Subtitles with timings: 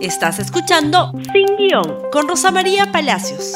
[0.00, 3.54] Estás escuchando Sin Guión con Rosa María Palacios.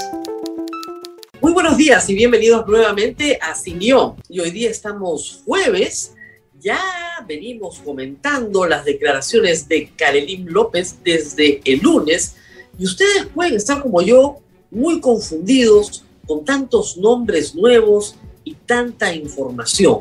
[1.41, 4.16] Muy buenos días y bienvenidos nuevamente a Sin Guión.
[4.29, 6.14] Y hoy día estamos jueves.
[6.58, 6.80] Ya
[7.28, 12.34] venimos comentando las declaraciones de Karelim López desde el lunes
[12.77, 14.38] y ustedes pueden estar como yo
[14.72, 20.00] muy confundidos con tantos nombres nuevos y tanta información.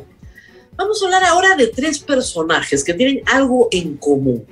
[0.76, 4.44] Vamos a hablar ahora de tres personajes que tienen algo en común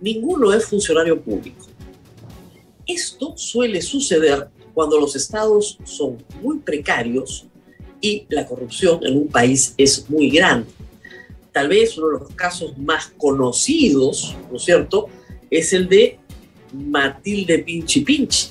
[0.00, 1.66] ninguno es funcionario público.
[2.86, 7.46] Esto suele suceder cuando los estados son muy precarios
[8.00, 10.70] y la corrupción en un país es muy grande.
[11.52, 15.08] Tal vez uno de los casos más conocidos, ¿no es cierto?,
[15.50, 16.18] es el de
[16.72, 18.48] Matilde Pinchi Pinchi.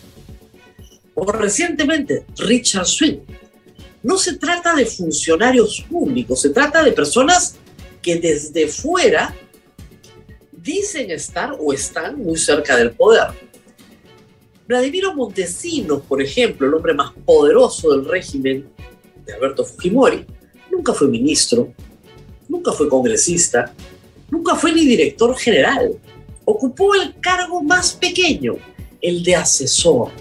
[1.13, 3.19] O recientemente, Richard Swing.
[4.03, 7.55] No se trata de funcionarios públicos, se trata de personas
[8.01, 9.35] que desde fuera
[10.67, 13.27] dicen estar o están muy cerca del poder.
[14.67, 18.67] Vladimiro Montesinos, por ejemplo, el hombre más poderoso del régimen
[19.25, 20.25] de Alberto Fujimori,
[20.69, 21.73] nunca fue ministro,
[22.49, 23.73] nunca fue congresista,
[24.29, 25.97] nunca fue ni director general.
[26.43, 28.57] Ocupó el cargo más pequeño,
[29.01, 30.11] el de asesor,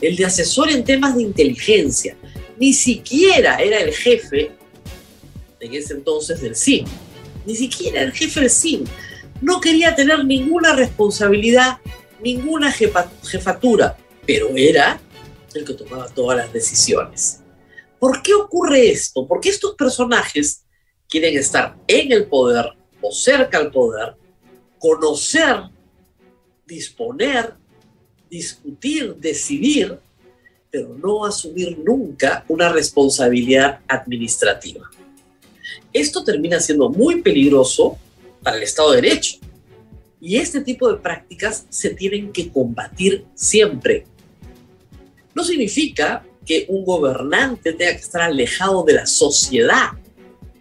[0.00, 2.16] el de asesor en temas de inteligencia.
[2.60, 4.52] Ni siquiera era el jefe
[5.58, 6.84] en ese entonces del CIN,
[7.44, 8.84] ni siquiera el jefe del CIN
[9.44, 11.76] no quería tener ninguna responsabilidad,
[12.22, 13.94] ninguna jefatura,
[14.26, 14.98] pero era
[15.54, 17.42] el que tomaba todas las decisiones.
[17.98, 19.26] ¿Por qué ocurre esto?
[19.26, 20.64] Porque estos personajes
[21.06, 22.70] quieren estar en el poder
[23.02, 24.14] o cerca al poder,
[24.78, 25.56] conocer,
[26.66, 27.52] disponer,
[28.30, 29.98] discutir, decidir,
[30.70, 34.90] pero no asumir nunca una responsabilidad administrativa.
[35.92, 37.98] Esto termina siendo muy peligroso
[38.44, 39.38] para el Estado de Derecho.
[40.20, 44.06] Y este tipo de prácticas se tienen que combatir siempre.
[45.34, 49.88] No significa que un gobernante tenga que estar alejado de la sociedad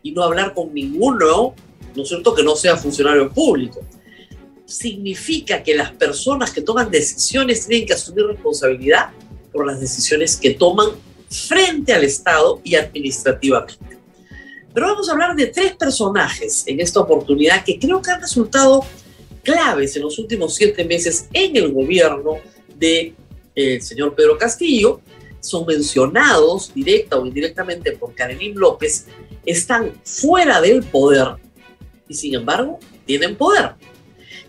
[0.02, 1.54] y no hablar con ninguno,
[1.96, 3.82] ¿no es cierto?, que no sea funcionario público.
[4.66, 9.12] Significa que las personas que toman decisiones tienen que asumir responsabilidad
[9.52, 10.90] por las decisiones que toman
[11.30, 14.03] frente al Estado y administrativamente.
[14.74, 18.84] Pero vamos a hablar de tres personajes en esta oportunidad que creo que han resultado
[19.44, 22.38] claves en los últimos siete meses en el gobierno
[22.76, 23.14] del
[23.56, 25.02] de, señor Pedro Castillo.
[25.40, 29.08] Son mencionados directa o indirectamente por Karenín López,
[29.46, 31.36] están fuera del poder
[32.08, 33.74] y sin embargo tienen poder.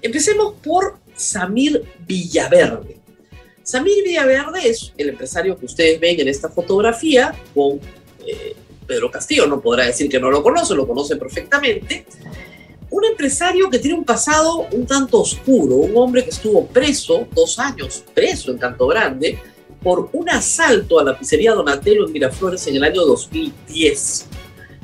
[0.00, 2.98] Empecemos por Samir Villaverde.
[3.64, 7.80] Samir Villaverde es el empresario que ustedes ven en esta fotografía con
[8.26, 8.54] eh,
[8.86, 12.06] Pedro Castillo no podrá decir que no lo conoce, lo conoce perfectamente.
[12.90, 17.58] Un empresario que tiene un pasado un tanto oscuro, un hombre que estuvo preso, dos
[17.58, 19.38] años preso en Canto Grande,
[19.82, 24.26] por un asalto a la pizzería Donatello en Miraflores en el año 2010.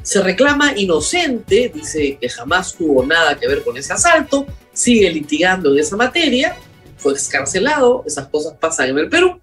[0.02, 5.72] Se reclama inocente, dice que jamás tuvo nada que ver con ese asalto, sigue litigando
[5.72, 6.56] en esa materia,
[6.96, 9.40] fue excarcelado, esas cosas pasan en el Perú,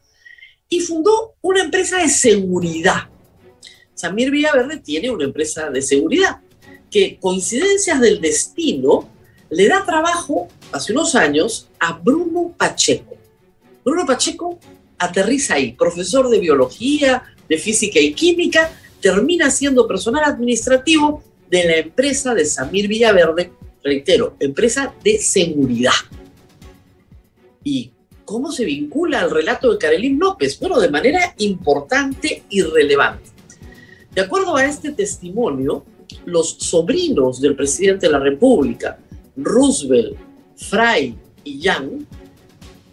[0.69, 3.07] y fundó una empresa de seguridad
[3.97, 6.37] Samir Villaverde tiene una empresa de seguridad
[6.91, 9.09] que, coincidencias del destino,
[9.49, 13.17] le da trabajo hace unos años a Bruno Pacheco.
[13.83, 14.59] Bruno Pacheco
[14.99, 18.71] aterriza ahí, profesor de biología, de física y química,
[19.01, 23.51] termina siendo personal administrativo de la empresa de Samir Villaverde,
[23.83, 25.93] reitero, empresa de seguridad.
[27.63, 27.91] ¿Y
[28.25, 30.59] cómo se vincula al relato de Karelín López?
[30.59, 33.36] Bueno, de manera importante y relevante.
[34.17, 35.85] De acuerdo a este testimonio,
[36.25, 38.97] los sobrinos del presidente de la República,
[39.35, 40.17] Roosevelt,
[40.55, 42.03] Fry y Young,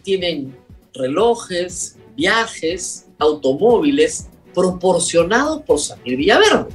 [0.03, 0.55] tienen
[0.93, 6.67] relojes, viajes, automóviles proporcionados por Samir Villaverde.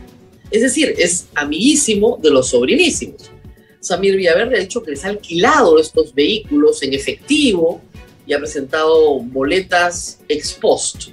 [0.50, 3.30] Es decir, es amiguísimo de los sobrinísimos.
[3.78, 7.80] Samir Villaverde ha dicho que les ha alquilado estos vehículos en efectivo
[8.26, 11.10] y ha presentado boletas ex post.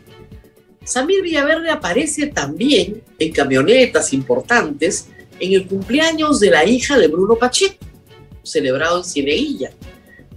[0.87, 7.35] Samir Villaverde aparece también en camionetas importantes en el cumpleaños de la hija de Bruno
[7.35, 7.85] Pacheco,
[8.41, 9.71] celebrado en Cieneguilla.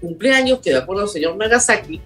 [0.01, 2.01] Cumpleaños que, de acuerdo al señor Nagasaki,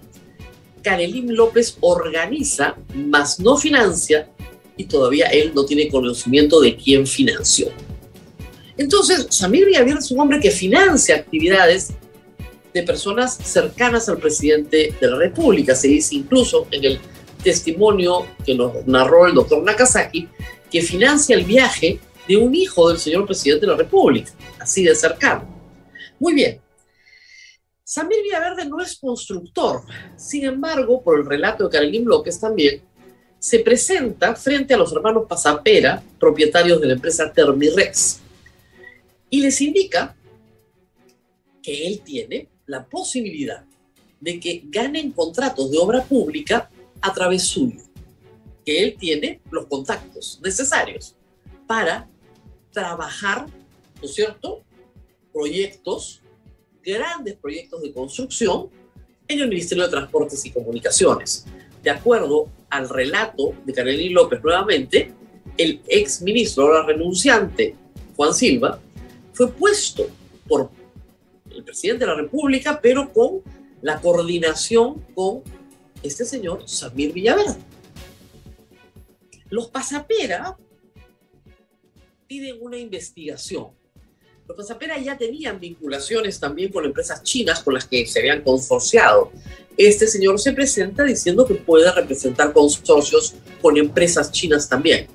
[0.83, 4.29] Karelim López organiza, mas no financia,
[4.77, 7.69] y todavía él no tiene conocimiento de quién financió.
[8.77, 11.93] Entonces, Samir Villaverde es un hombre que financia actividades
[12.75, 15.73] de personas cercanas al presidente de la República.
[15.73, 16.99] Se dice incluso en el
[17.45, 20.27] testimonio que nos narró el doctor Nakazaki,
[20.71, 24.95] que financia el viaje de un hijo del señor presidente de la República, así de
[24.95, 25.47] cercano.
[26.19, 26.59] Muy bien.
[27.83, 29.83] Samir Villaverde no es constructor,
[30.17, 32.81] sin embargo, por el relato de Carolín López también,
[33.37, 38.21] se presenta frente a los hermanos Pasapera, propietarios de la empresa Termirex,
[39.29, 40.15] y les indica
[41.61, 43.63] que él tiene la posibilidad
[44.19, 46.71] de que ganen contratos de obra pública
[47.05, 47.79] a través suyo,
[48.65, 51.15] que él tiene los contactos necesarios
[51.67, 52.09] para
[52.71, 53.45] trabajar,
[54.01, 54.63] ¿no es cierto?,
[55.31, 56.21] proyectos,
[56.83, 58.69] grandes proyectos de construcción
[59.27, 61.45] en el Ministerio de Transportes y Comunicaciones.
[61.83, 65.13] De acuerdo al relato de Carolina López nuevamente,
[65.57, 67.75] el ex ministro, ahora renunciante,
[68.15, 68.79] Juan Silva,
[69.33, 70.07] fue puesto
[70.47, 70.71] por
[71.51, 73.41] el presidente de la República, pero con
[73.81, 75.43] la coordinación con
[76.07, 77.57] este señor Samir Villaverde.
[79.49, 80.57] Los Pasapera
[82.27, 83.67] piden una investigación.
[84.47, 89.31] Los Pasapera ya tenían vinculaciones también con empresas chinas con las que se habían consorciado.
[89.77, 95.07] Este señor se presenta diciendo que puede representar consorcios con empresas chinas también.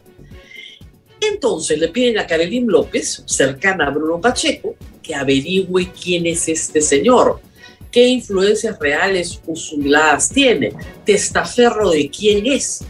[1.21, 6.81] Entonces le piden a Karelín López, cercana a Bruno Pacheco, que averigüe quién es este
[6.81, 7.41] señor,
[7.91, 10.73] qué influencias reales usurladas tiene,
[11.05, 12.85] testaferro de quién es.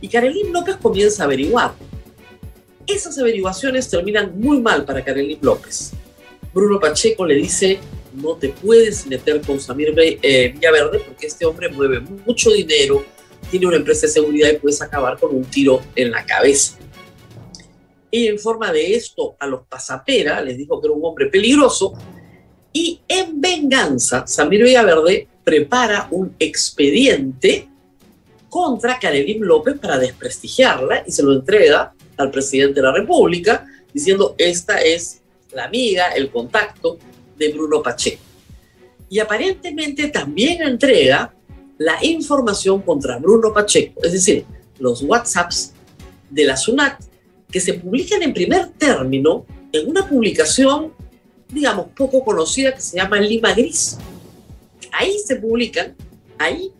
[0.00, 1.74] Y Karelín López comienza a averiguar.
[2.86, 5.92] Esas averiguaciones terminan muy mal para Karelín López.
[6.52, 7.78] Bruno Pacheco le dice,
[8.14, 13.04] no te puedes meter con Samir eh, Villaverde porque este hombre mueve mucho dinero,
[13.50, 16.76] tiene una empresa de seguridad y puedes acabar con un tiro en la cabeza.
[18.10, 21.94] Y en forma de esto a los pasapera les dijo que era un hombre peligroso
[22.72, 27.68] y en venganza Samir Villaverde prepara un expediente
[28.48, 34.34] contra Karelim López para desprestigiarla y se lo entrega al presidente de la República diciendo
[34.38, 35.20] esta es
[35.52, 36.98] la amiga, el contacto
[37.36, 38.22] de Bruno Pacheco.
[39.08, 41.34] Y aparentemente también entrega
[41.78, 44.44] la información contra Bruno Pacheco, es decir,
[44.78, 45.72] los WhatsApps
[46.30, 47.02] de la SUNAT
[47.50, 50.92] que se publican en primer término en una publicación,
[51.52, 53.98] digamos, poco conocida que se llama Lima Gris.
[54.90, 55.94] Ahí se publican,
[56.38, 56.72] ahí,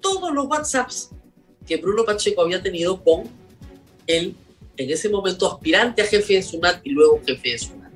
[0.00, 1.10] todos los WhatsApps
[1.66, 3.24] que Bruno Pacheco había tenido con
[4.06, 4.36] el,
[4.76, 7.92] en ese momento, aspirante a jefe de SUNAT y luego jefe de SUNAT.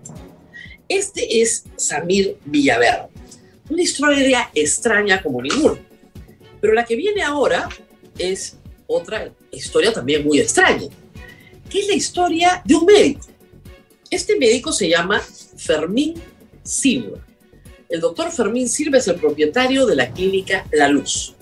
[0.88, 3.08] Este es Samir Villaverde.
[3.68, 5.78] Una historia extraña como ninguna.
[6.60, 7.68] Pero la que viene ahora
[8.18, 8.56] es
[8.86, 10.88] otra historia también muy extraña
[11.68, 13.26] que es la historia de un médico.
[14.10, 15.22] Este médico se llama
[15.58, 16.14] Fermín
[16.62, 17.18] Silva.
[17.88, 21.34] El doctor Fermín Silva es el propietario de la clínica La Luz.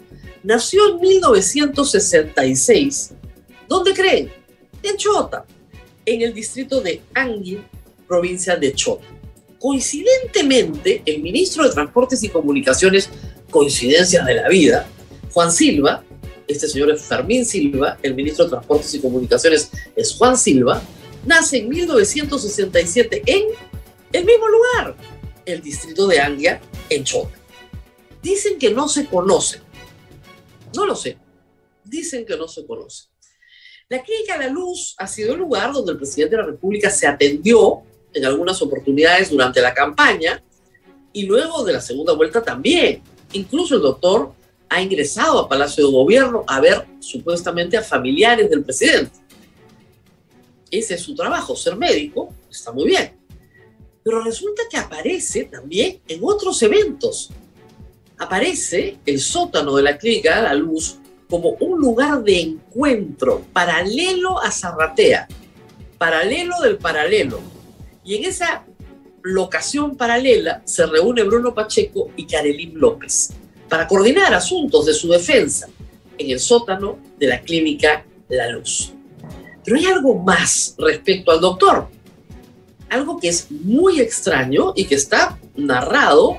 [0.42, 3.12] Nació en 1966.
[3.68, 4.32] ¿Dónde creen?
[4.82, 5.44] En Chota,
[6.04, 7.58] en el distrito de Angui,
[8.06, 9.04] provincia de Chota.
[9.58, 13.10] Coincidentemente, el ministro de Transportes y Comunicaciones,
[13.50, 14.86] coincidencias de la vida,
[15.32, 16.04] Juan Silva,
[16.46, 20.80] este señor es Fermín Silva, el ministro de Transportes y Comunicaciones es Juan Silva,
[21.24, 23.42] nace en 1967 en
[24.16, 24.96] el mismo lugar,
[25.44, 27.36] el distrito de Anguia, en Chota.
[28.22, 29.60] Dicen que no se conocen.
[30.74, 31.18] No lo sé.
[31.84, 33.10] Dicen que no se conocen.
[33.88, 37.06] La Clínica La Luz ha sido el lugar donde el presidente de la República se
[37.06, 37.82] atendió
[38.12, 40.42] en algunas oportunidades durante la campaña
[41.12, 43.02] y luego de la segunda vuelta también.
[43.32, 44.32] Incluso el doctor
[44.68, 49.12] ha ingresado a Palacio de Gobierno a ver supuestamente a familiares del presidente.
[50.70, 53.15] Ese es su trabajo, ser médico, está muy bien.
[54.06, 57.28] Pero resulta que aparece también en otros eventos.
[58.16, 60.98] Aparece el sótano de la clínica La Luz
[61.28, 65.26] como un lugar de encuentro paralelo a Zarratea,
[65.98, 67.40] paralelo del paralelo.
[68.04, 68.64] Y en esa
[69.22, 73.32] locación paralela se reúne Bruno Pacheco y Karelín López
[73.68, 75.66] para coordinar asuntos de su defensa
[76.16, 78.92] en el sótano de la clínica La Luz.
[79.64, 81.95] Pero hay algo más respecto al doctor,
[82.88, 86.38] algo que es muy extraño y que está narrado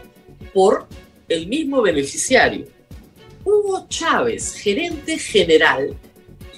[0.54, 0.88] por
[1.27, 2.66] el mismo beneficiario.
[3.44, 5.96] Hugo Chávez, gerente general,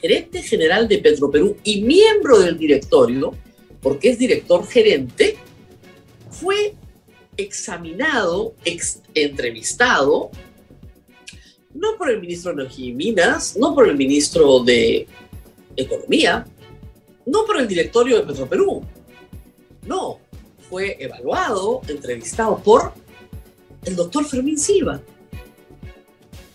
[0.01, 3.33] gerente general de Petroperú y miembro del directorio,
[3.81, 5.37] porque es director gerente,
[6.29, 6.75] fue
[7.37, 8.53] examinado,
[9.13, 10.31] entrevistado
[11.73, 15.07] no por el ministro de Energía y Minas, no por el ministro de
[15.75, 16.45] Economía,
[17.25, 18.83] no por el directorio de Petroperú.
[19.89, 20.19] No,
[20.69, 22.93] fue evaluado, entrevistado por
[23.83, 25.01] el doctor Fermín Silva,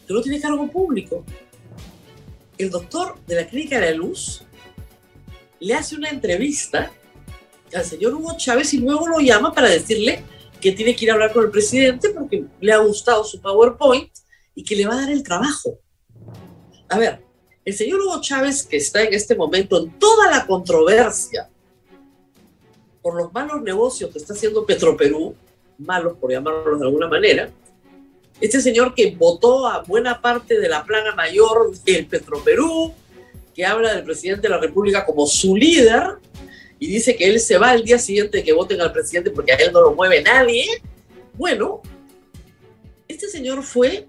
[0.06, 1.24] que no tiene cargo público.
[2.56, 4.42] El doctor de la Clínica de la Luz
[5.58, 6.92] le hace una entrevista
[7.74, 10.22] al señor Hugo Chávez y luego lo llama para decirle
[10.60, 14.12] que tiene que ir a hablar con el presidente porque le ha gustado su PowerPoint
[14.54, 15.80] y que le va a dar el trabajo.
[16.88, 17.20] A ver,
[17.64, 21.50] el señor Hugo Chávez, que está en este momento en toda la controversia
[23.04, 25.34] por los malos negocios que está haciendo Petroperú,
[25.76, 27.50] malos por llamarlos de alguna manera,
[28.40, 32.94] este señor que votó a buena parte de la plana mayor del Petroperú,
[33.54, 36.14] que habla del presidente de la República como su líder
[36.78, 39.56] y dice que él se va el día siguiente que voten al presidente porque a
[39.56, 40.64] él no lo mueve nadie.
[41.34, 41.82] Bueno,
[43.06, 44.06] este señor fue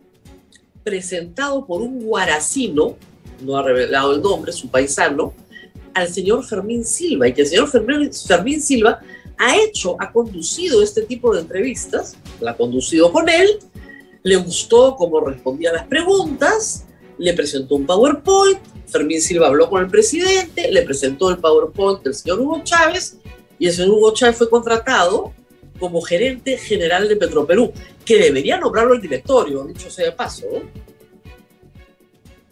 [0.86, 2.96] presentado por un guaracino,
[3.42, 5.34] no ha revelado el nombre, su paisano,
[5.96, 9.00] al señor Fermín Silva y que el señor Fermín, Fermín Silva
[9.38, 13.60] ha hecho, ha conducido este tipo de entrevistas, la ha conducido con él,
[14.22, 16.86] le gustó cómo respondía a las preguntas,
[17.18, 22.14] le presentó un PowerPoint, Fermín Silva habló con el presidente, le presentó el PowerPoint del
[22.14, 23.18] señor Hugo Chávez
[23.58, 25.34] y el señor Hugo Chávez fue contratado
[25.80, 27.72] como gerente general de Petroperú,
[28.04, 30.46] que debería nombrarlo el directorio, dicho sea de paso,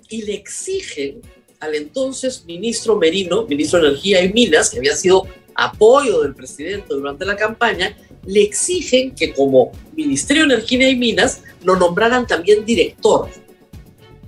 [0.10, 1.22] y le exigen
[1.64, 6.88] al entonces ministro Merino, ministro de Energía y Minas, que había sido apoyo del presidente
[6.90, 12.66] durante la campaña, le exigen que como Ministerio de Energía y Minas lo nombraran también
[12.66, 13.30] director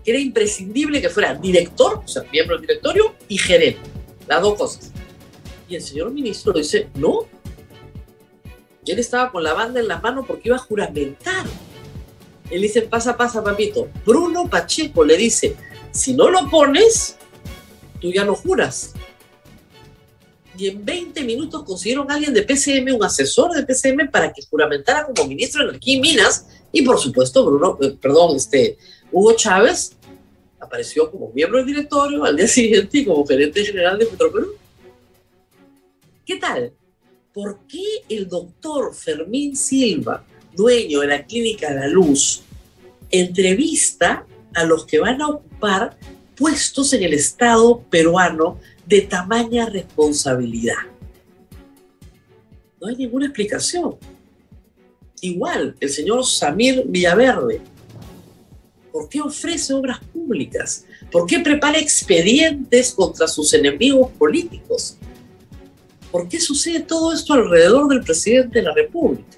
[0.05, 3.89] que era imprescindible que fuera director, o sea, miembro del directorio y gerente,
[4.27, 4.91] las dos cosas.
[5.67, 7.25] Y el señor ministro dice, no.
[8.85, 11.47] él estaba con la banda en la mano porque iba a juramentar.
[12.51, 13.89] Él dice, pasa, pasa, papito.
[14.05, 15.55] Bruno Pacheco le dice,
[15.89, 17.17] si no lo pones,
[18.05, 18.93] tú ya no juras.
[20.57, 24.43] Y en 20 minutos consiguieron a alguien de PCM, un asesor de PCM, para que
[24.43, 26.45] juramentara como ministro de Energía y Minas.
[26.71, 28.77] Y por supuesto, Bruno, eh, perdón, este,
[29.11, 29.93] Hugo Chávez
[30.59, 34.53] apareció como miembro del directorio al día siguiente y como gerente general de Petroperú.
[36.25, 36.73] ¿Qué tal?
[37.33, 40.23] ¿Por qué el doctor Fermín Silva,
[40.55, 42.43] dueño de la clínica La Luz,
[43.09, 45.97] entrevista a los que van a ocupar
[46.35, 50.75] puestos en el Estado peruano de tamaña responsabilidad?
[52.79, 53.95] No hay ninguna explicación.
[55.21, 57.61] Igual, el señor Samir Villaverde,
[58.95, 60.85] ¿Por qué ofrece obras públicas?
[61.11, 64.95] ¿Por qué prepara expedientes contra sus enemigos políticos?
[66.09, 69.37] ¿Por qué sucede todo esto alrededor del presidente de la República?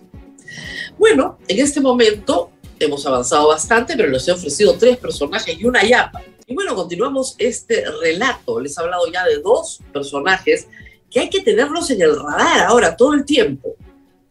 [0.99, 5.83] Bueno, en este momento hemos avanzado bastante, pero les he ofrecido tres personajes y una
[5.83, 6.21] yapa.
[6.47, 8.59] Y bueno, continuamos este relato.
[8.59, 10.67] Les he hablado ya de dos personajes
[11.11, 13.75] que hay que tenerlos en el radar ahora todo el tiempo.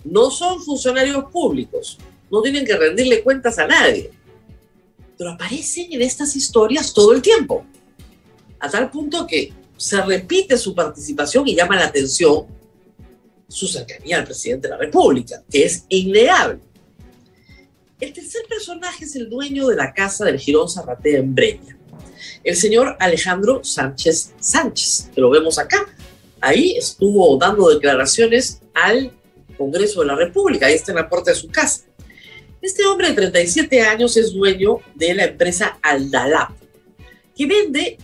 [0.02, 1.98] No son funcionarios públicos,
[2.30, 4.10] no tienen que rendirle cuentas a nadie
[5.16, 7.64] pero aparecen en estas historias todo el tiempo,
[8.60, 12.46] a tal punto que se repite su participación y llama la atención
[13.48, 16.60] su cercanía al presidente de la República, que es innegable.
[18.00, 21.75] El tercer personaje es el dueño de la casa del Girón Zarratea en Breña,
[22.44, 25.86] el señor Alejandro Sánchez Sánchez, que lo vemos acá.
[26.40, 29.12] Ahí estuvo dando declaraciones al
[29.56, 31.84] Congreso de la República, ahí está en la puerta de su casa.
[32.60, 36.48] Este hombre de 37 años es dueño de la empresa Aldalab,
[37.36, 37.98] que vende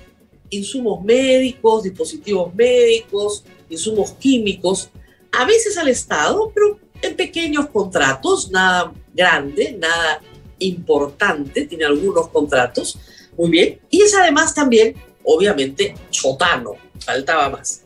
[0.50, 4.90] insumos médicos, dispositivos médicos, insumos químicos,
[5.32, 10.20] a veces al Estado, pero en pequeños contratos, nada grande, nada
[10.58, 12.98] importante, tiene algunos contratos,
[13.36, 17.82] muy bien, y es además también, obviamente, chotano, faltaba más.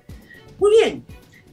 [0.59, 1.05] Muy bien,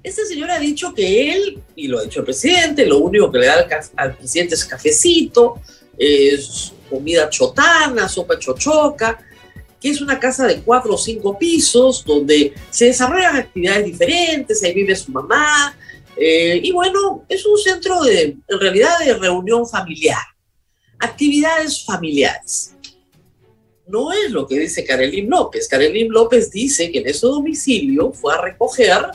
[0.03, 3.39] este señor ha dicho que él, y lo ha dicho el presidente, lo único que
[3.39, 5.61] le da al, presidente es cafecito,
[5.97, 9.19] es comida chotana, sopa chochoca,
[9.79, 14.73] que es una casa de cuatro o cinco pisos donde se desarrollan actividades diferentes, ahí
[14.73, 15.75] vive su mamá,
[16.15, 20.21] eh, y bueno, es un centro de, en realidad, de reunión familiar,
[20.99, 22.73] actividades familiares.
[23.93, 25.67] No es lo que dice Karelín López.
[25.67, 29.05] Karelín López dice que en ese domicilio fue a recoger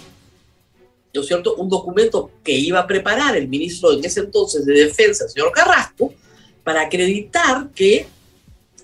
[1.13, 4.75] ¿no es cierto?, un documento que iba a preparar el ministro en ese entonces de
[4.75, 6.15] Defensa, el señor Carrasco,
[6.63, 8.07] para acreditar que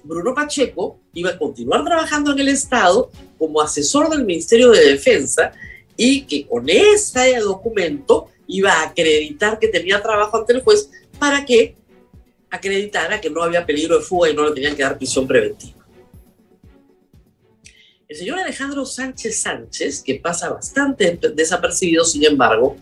[0.03, 3.09] Bruno Pacheco iba a continuar trabajando en el Estado
[3.39, 5.53] como asesor del Ministerio de Defensa
[5.97, 11.45] y que con ese documento iba a acreditar que tenía trabajo ante el juez para
[11.45, 11.77] que
[12.51, 15.84] acreditara que no había peligro de fuga y no le tenían que dar prisión preventiva.
[18.07, 22.77] El señor Alejandro Sánchez Sánchez, que pasa bastante desapercibido, sin embargo,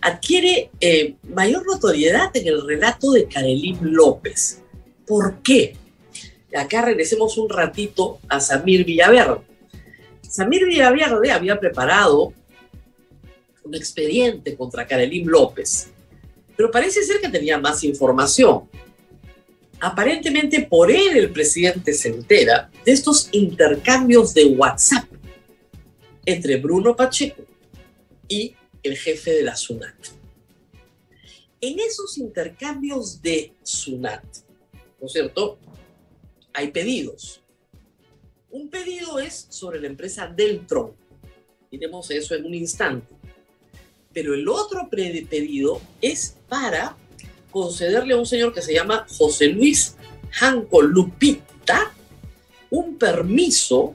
[0.00, 4.62] adquiere eh, mayor notoriedad en el relato de Karelín López.
[5.06, 5.76] ¿Por qué?
[6.56, 9.42] Acá regresemos un ratito a Samir Villaverde.
[10.22, 12.32] Samir Villaverde había preparado
[13.64, 15.88] un expediente contra Karelín López
[16.54, 18.68] Pero parece ser que tenía más información.
[19.86, 25.04] Aparentemente por él el presidente se entera de estos intercambios de WhatsApp
[26.24, 27.42] entre Bruno Pacheco
[28.26, 29.94] y el jefe de la SUNAT.
[31.60, 34.24] En esos intercambios de SUNAT,
[34.98, 35.58] ¿no es cierto?
[36.54, 37.42] Hay pedidos.
[38.50, 40.94] Un pedido es sobre la empresa Deltron.
[41.70, 43.14] Diremos eso en un instante.
[44.14, 46.96] Pero el otro pedido es para
[47.54, 49.94] concederle a un señor que se llama José Luis
[50.32, 51.94] Janco Lupita
[52.70, 53.94] un permiso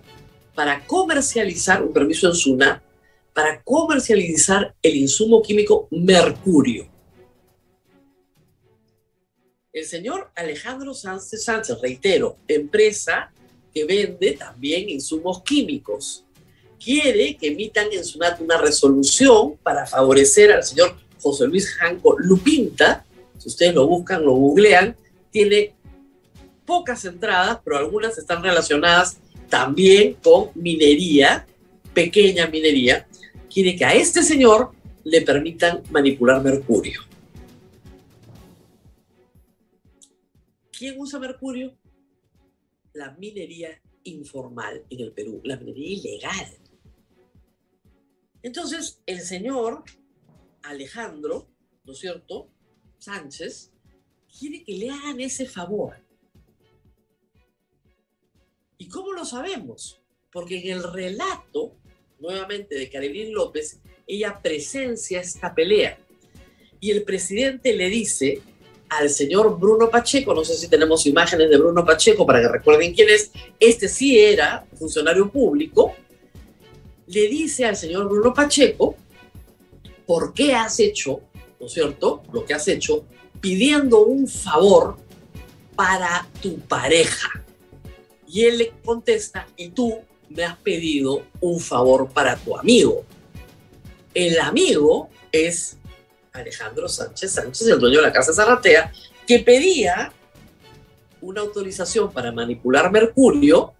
[0.55, 2.81] para comercializar, un permiso en SUNA,
[3.33, 6.89] para comercializar el insumo químico mercurio.
[9.73, 13.29] El señor Alejandro Sánchez Sánchez, reitero, empresa
[13.73, 16.23] que vende también insumos químicos,
[16.81, 23.05] quiere que emitan en SUNAT una resolución para favorecer al señor José Luis Janco Lupinta.
[23.39, 24.95] Si ustedes lo buscan, lo googlean,
[25.31, 25.73] tiene
[26.65, 29.17] pocas entradas, pero algunas están relacionadas
[29.49, 31.47] también con minería,
[31.93, 33.07] pequeña minería,
[33.51, 34.71] quiere que a este señor
[35.03, 37.01] le permitan manipular mercurio.
[40.77, 41.77] ¿Quién usa mercurio?
[42.93, 46.57] La minería informal en el Perú, la minería ilegal.
[48.41, 49.83] Entonces, el señor
[50.61, 51.49] Alejandro,
[51.83, 52.49] ¿no es cierto?
[52.99, 53.71] Sánchez,
[54.37, 55.95] quiere que le hagan ese favor.
[58.77, 59.99] ¿Y cómo lo sabemos?
[60.31, 61.75] Porque en el relato,
[62.19, 65.97] nuevamente, de Carolín López, ella presencia esta pelea.
[66.79, 68.41] Y el presidente le dice
[68.89, 72.93] al señor Bruno Pacheco, no sé si tenemos imágenes de Bruno Pacheco para que recuerden
[72.93, 75.95] quién es, este sí era funcionario público,
[77.07, 78.95] le dice al señor Bruno Pacheco,
[80.07, 81.21] ¿por qué has hecho,
[81.59, 83.05] ¿no es cierto?, lo que has hecho,
[83.41, 84.97] pidiendo un favor
[85.75, 87.29] para tu pareja.
[88.27, 93.03] Y él le contesta, y tú me has pedido un favor para tu amigo.
[94.13, 95.77] El amigo es
[96.31, 98.91] Alejandro Sánchez Sánchez, el dueño de la Casa Zarratea,
[99.27, 100.11] que pedía
[101.21, 103.73] una autorización para manipular mercurio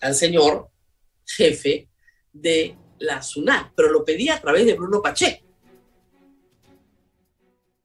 [0.00, 0.68] al señor
[1.24, 1.88] jefe
[2.32, 5.46] de la SUNAT, pero lo pedía a través de Bruno Pacheco.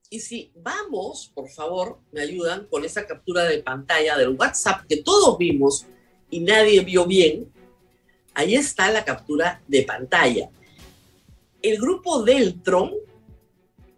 [0.08, 4.98] Y si vamos, por favor, me ayudan con esa captura de pantalla del WhatsApp que
[4.98, 5.84] todos vimos
[6.30, 7.50] y nadie vio bien,
[8.34, 10.48] ahí está la captura de pantalla.
[11.60, 12.90] El grupo Deltron,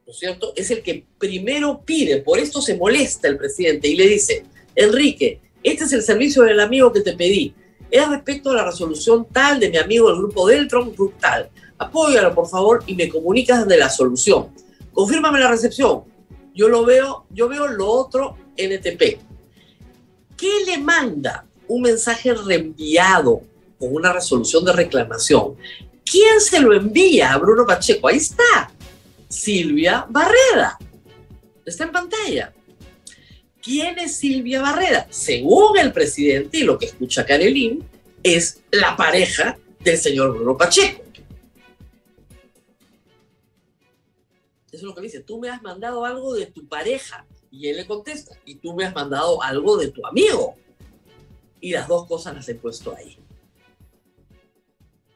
[0.07, 3.97] ¿no es cierto?, es el que primero pide, por esto se molesta el presidente y
[3.97, 4.45] le dice,
[4.75, 7.55] Enrique, este es el servicio del amigo que te pedí,
[7.91, 11.51] es respecto a la resolución tal de mi amigo del grupo Deltron, Group tal.
[11.77, 14.49] Apóyalo, por favor, y me comunicas de la solución.
[14.99, 16.03] Confírmame la recepción.
[16.53, 19.21] Yo lo veo, yo veo lo otro NTP.
[20.37, 23.43] ¿Qué le manda un mensaje reenviado
[23.79, 25.55] con una resolución de reclamación?
[26.05, 28.09] ¿Quién se lo envía a Bruno Pacheco?
[28.09, 28.73] Ahí está.
[29.29, 30.77] Silvia Barreda.
[31.65, 32.53] Está en pantalla.
[33.63, 35.07] ¿Quién es Silvia Barreda?
[35.11, 37.89] Según el presidente y lo que escucha Karelín,
[38.25, 41.05] es la pareja del señor Bruno Pacheco.
[44.71, 47.27] Eso es lo que dice, tú me has mandado algo de tu pareja.
[47.51, 50.57] Y él le contesta, y tú me has mandado algo de tu amigo.
[51.61, 53.19] Y las dos cosas las he puesto ahí.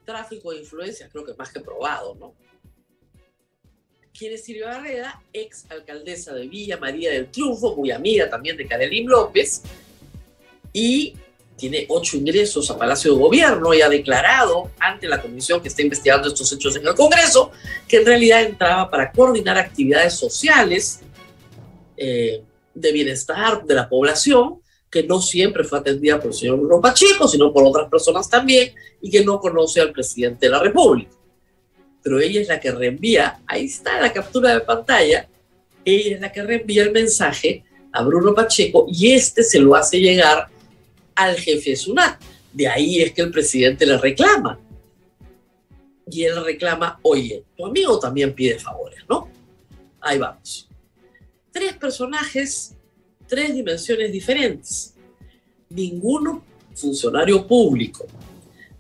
[0.04, 2.34] Tráfico de influencia, creo que más que probado, ¿no?
[4.16, 5.22] ¿Quién es Silvia Barrera?
[5.32, 9.62] Ex alcaldesa de Villa María del Triunfo, muy amiga también de Carolín López,
[10.72, 11.16] y
[11.56, 15.82] tiene ocho ingresos a Palacio de Gobierno y ha declarado ante la comisión que está
[15.82, 17.52] investigando estos hechos en el Congreso
[17.86, 21.00] que en realidad entraba para coordinar actividades sociales
[21.96, 22.42] eh,
[22.74, 24.60] de bienestar de la población,
[24.90, 28.74] que no siempre fue atendida por el señor Bruno Pacheco, sino por otras personas también,
[29.00, 31.12] y que no conoce al presidente de la República.
[32.02, 35.28] Pero ella es la que reenvía, ahí está la captura de pantalla,
[35.84, 40.00] ella es la que reenvía el mensaje a Bruno Pacheco y este se lo hace
[40.00, 40.48] llegar
[41.14, 42.20] al jefe SUNAT.
[42.52, 44.58] De ahí es que el presidente le reclama.
[46.10, 49.28] Y él reclama, oye, tu amigo también pide favores, ¿no?
[50.00, 50.68] Ahí vamos.
[51.50, 52.74] Tres personajes,
[53.26, 54.94] tres dimensiones diferentes.
[55.70, 56.44] Ninguno
[56.74, 58.06] funcionario público.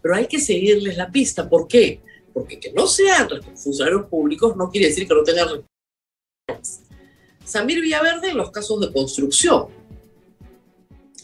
[0.02, 1.48] Pero hay que seguirles la pista.
[1.48, 2.00] ¿Por qué?
[2.32, 5.64] porque que no sean funcionarios públicos no quiere decir que no tengan
[7.44, 9.66] Samir Villaverde en los casos de construcción.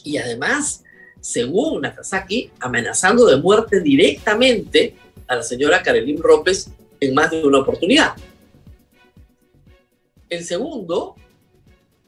[0.05, 0.85] Y además,
[1.21, 7.59] según Nakazaki, amenazando de muerte directamente a la señora Karelín López en más de una
[7.59, 8.15] oportunidad.
[10.29, 11.17] El segundo,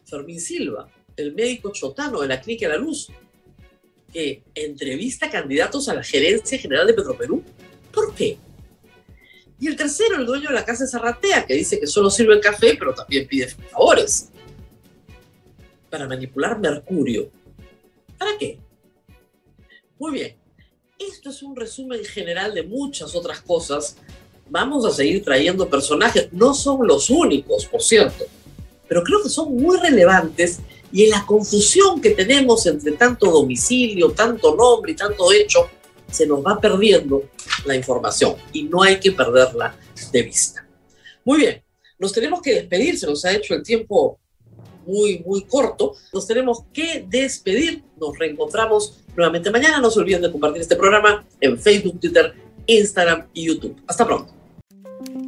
[0.05, 3.09] Fermín Silva, el médico chotano de la Clínica La Luz,
[4.13, 7.43] que entrevista candidatos a la gerencia general de Petroperú.
[7.93, 8.39] ¿Por qué?
[9.61, 12.35] Y el tercero, el dueño de la casa de Zarratea, que dice que solo sirve
[12.35, 14.31] el café, pero también pide favores
[15.91, 17.31] para manipular Mercurio.
[18.17, 18.59] ¿Para qué?
[20.01, 20.35] Muy bien,
[20.99, 23.97] esto es un resumen general de muchas otras cosas.
[24.49, 28.25] Vamos a seguir trayendo personajes, no son los únicos, por cierto,
[28.89, 30.61] pero creo que son muy relevantes
[30.91, 35.69] y en la confusión que tenemos entre tanto domicilio, tanto nombre y tanto hecho,
[36.11, 37.25] se nos va perdiendo
[37.67, 39.77] la información y no hay que perderla
[40.11, 40.67] de vista.
[41.27, 41.63] Muy bien,
[41.99, 44.19] nos tenemos que despedir, se nos ha hecho el tiempo
[44.87, 45.95] muy, muy corto.
[46.13, 47.83] Nos tenemos que despedir.
[48.01, 49.81] Nos reencontramos nuevamente mañana.
[49.81, 52.35] No se olviden de compartir este programa en Facebook, Twitter,
[52.67, 53.77] Instagram y YouTube.
[53.87, 54.33] Hasta pronto.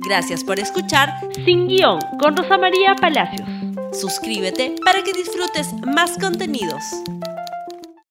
[0.04, 1.08] Gracias por escuchar
[1.44, 3.48] Sin Guión con Rosa María Palacios.
[3.92, 6.82] Suscríbete para que disfrutes más contenidos.